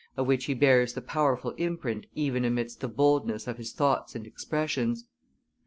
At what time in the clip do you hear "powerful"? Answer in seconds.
1.01-1.51